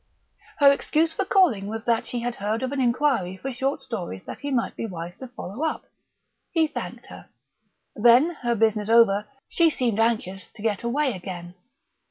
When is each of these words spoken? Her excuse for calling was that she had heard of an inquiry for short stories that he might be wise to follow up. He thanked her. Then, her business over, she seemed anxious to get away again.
Her 0.57 0.71
excuse 0.71 1.13
for 1.13 1.25
calling 1.25 1.67
was 1.67 1.85
that 1.85 2.07
she 2.07 2.21
had 2.21 2.33
heard 2.33 2.63
of 2.63 2.71
an 2.71 2.81
inquiry 2.81 3.37
for 3.37 3.51
short 3.51 3.83
stories 3.83 4.23
that 4.25 4.39
he 4.39 4.49
might 4.49 4.75
be 4.75 4.87
wise 4.87 5.15
to 5.17 5.27
follow 5.27 5.63
up. 5.63 5.85
He 6.49 6.65
thanked 6.65 7.05
her. 7.05 7.29
Then, 7.95 8.31
her 8.41 8.55
business 8.55 8.89
over, 8.89 9.27
she 9.47 9.69
seemed 9.69 9.99
anxious 9.99 10.51
to 10.53 10.63
get 10.63 10.81
away 10.81 11.13
again. 11.13 11.53